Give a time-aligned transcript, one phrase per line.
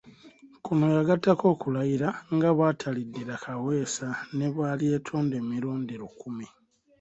[0.65, 6.47] Kuno yagattako okulayira nga bw'ataliddira Kaweesa ne bw'alyetonda emirundi lukumi.